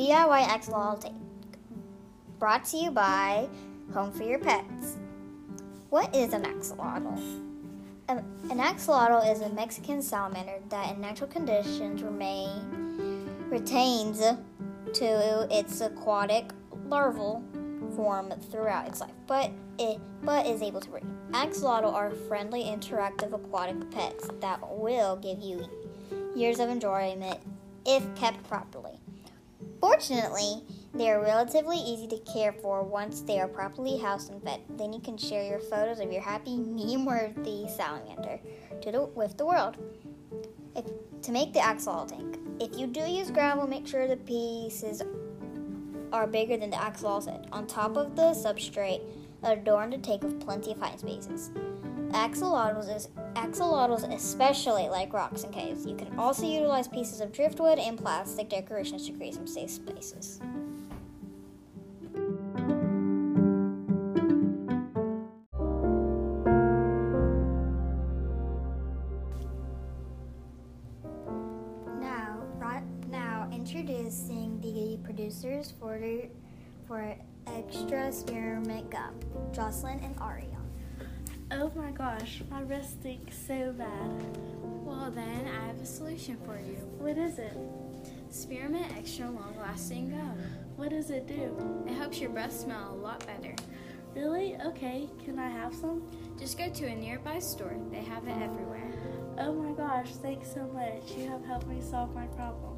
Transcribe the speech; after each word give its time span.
DIY 0.00 0.44
axolotl 0.44 0.98
tank. 0.98 1.14
Brought 2.38 2.64
to 2.64 2.78
you 2.78 2.90
by 2.90 3.46
Home 3.92 4.10
for 4.10 4.22
Your 4.22 4.38
Pets. 4.38 4.96
What 5.90 6.16
is 6.16 6.32
an 6.32 6.44
axolotl? 6.44 7.20
An 8.08 8.24
axolotl 8.48 9.30
is 9.30 9.42
a 9.42 9.50
Mexican 9.50 10.00
salamander 10.00 10.54
that, 10.70 10.94
in 10.94 11.02
natural 11.02 11.28
conditions, 11.28 12.02
remain 12.02 13.28
retains 13.50 14.20
to 14.20 15.46
its 15.50 15.82
aquatic 15.82 16.50
larval 16.86 17.44
form 17.94 18.32
throughout 18.50 18.88
its 18.88 19.02
life, 19.02 19.12
but 19.26 19.50
it 19.78 20.00
but 20.22 20.46
is 20.46 20.62
able 20.62 20.80
to 20.80 20.88
breathe. 20.88 21.04
Axolotl 21.32 21.92
are 21.92 22.10
friendly, 22.10 22.62
interactive 22.62 23.34
aquatic 23.34 23.90
pets 23.90 24.30
that 24.40 24.60
will 24.66 25.16
give 25.16 25.40
you 25.40 25.62
years 26.34 26.58
of 26.58 26.70
enjoyment 26.70 27.38
if 27.84 28.02
kept 28.14 28.42
properly. 28.48 28.99
Fortunately, 29.80 30.62
they 30.92 31.10
are 31.10 31.22
relatively 31.22 31.78
easy 31.78 32.06
to 32.08 32.18
care 32.32 32.52
for 32.52 32.82
once 32.82 33.22
they 33.22 33.40
are 33.40 33.48
properly 33.48 33.96
housed 33.96 34.30
and 34.30 34.42
fed. 34.42 34.60
Then 34.76 34.92
you 34.92 35.00
can 35.00 35.16
share 35.16 35.44
your 35.44 35.60
photos 35.60 36.00
of 36.00 36.12
your 36.12 36.22
happy, 36.22 36.56
meme-worthy 36.56 37.66
salamander 37.68 38.40
the, 38.82 39.08
with 39.14 39.36
the 39.36 39.46
world. 39.46 39.76
If, 40.76 40.84
to 41.22 41.32
make 41.32 41.52
the 41.52 41.60
axolotl 41.60 42.08
tank, 42.08 42.38
if 42.60 42.78
you 42.78 42.86
do 42.86 43.00
use 43.00 43.30
gravel, 43.30 43.66
make 43.66 43.86
sure 43.86 44.06
the 44.06 44.16
pieces 44.16 45.02
are 46.12 46.26
bigger 46.26 46.56
than 46.56 46.70
the 46.70 46.76
axolotl 46.76 47.30
head. 47.30 47.48
On 47.52 47.66
top 47.66 47.96
of 47.96 48.16
the 48.16 48.32
substrate, 48.32 49.02
adorn 49.42 49.90
the 49.90 49.98
tank 49.98 50.22
with 50.22 50.40
plenty 50.40 50.72
of 50.72 50.78
hiding 50.78 50.98
spaces. 50.98 51.50
Axolotls, 52.12 52.94
is, 52.94 53.08
axolotls 53.34 54.12
especially 54.14 54.88
like 54.88 55.12
rocks 55.12 55.44
and 55.44 55.52
caves. 55.52 55.86
You 55.86 55.94
can 55.94 56.18
also 56.18 56.44
utilize 56.46 56.88
pieces 56.88 57.20
of 57.20 57.32
driftwood 57.32 57.78
and 57.78 57.96
plastic 57.96 58.48
decorations 58.48 59.06
to 59.06 59.12
create 59.12 59.34
some 59.34 59.46
safe 59.46 59.70
spaces. 59.70 60.40
Now, 72.00 72.42
right 72.56 72.82
now, 73.08 73.48
introducing 73.52 74.60
the 74.60 74.98
producers 75.04 75.72
for 75.78 76.00
for 76.86 77.16
Extra 77.46 78.12
Spearmint 78.12 78.90
Gum, 78.90 79.14
Jocelyn 79.52 80.00
and 80.00 80.16
Aria. 80.20 80.59
Oh 81.52 81.72
my 81.74 81.90
gosh, 81.90 82.42
my 82.48 82.60
wrist 82.60 83.00
stinks 83.00 83.36
so 83.36 83.72
bad. 83.72 84.38
Well, 84.62 85.10
then 85.10 85.48
I 85.48 85.66
have 85.66 85.80
a 85.80 85.86
solution 85.86 86.36
for 86.46 86.58
you. 86.60 86.76
What 86.98 87.18
is 87.18 87.40
it? 87.40 87.56
Spearmint 88.30 88.96
Extra 88.96 89.28
Long 89.28 89.56
Lasting 89.60 90.10
Gum. 90.10 90.38
What 90.76 90.90
does 90.90 91.10
it 91.10 91.26
do? 91.26 91.84
It 91.88 91.94
helps 91.94 92.20
your 92.20 92.30
breath 92.30 92.52
smell 92.52 92.92
a 92.92 92.94
lot 92.94 93.26
better. 93.26 93.56
Really? 94.14 94.56
Okay, 94.64 95.08
can 95.24 95.40
I 95.40 95.48
have 95.48 95.74
some? 95.74 96.02
Just 96.38 96.56
go 96.56 96.70
to 96.70 96.86
a 96.86 96.94
nearby 96.94 97.40
store, 97.40 97.76
they 97.90 98.02
have 98.02 98.26
it 98.28 98.40
everywhere. 98.40 98.92
Oh 99.38 99.52
my 99.52 99.72
gosh, 99.72 100.10
thanks 100.22 100.52
so 100.52 100.68
much. 100.68 101.16
You 101.16 101.28
have 101.28 101.44
helped 101.44 101.66
me 101.66 101.80
solve 101.80 102.14
my 102.14 102.26
problem. 102.26 102.76